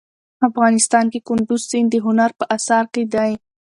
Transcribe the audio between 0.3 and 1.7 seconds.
افغانستان کې کندز